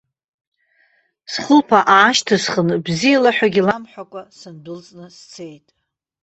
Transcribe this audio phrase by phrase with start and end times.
[1.31, 5.67] Схылԥа аашьҭысхын, бзиалаҳәагьы ламҳәакәа, сындәылҵны сцеит.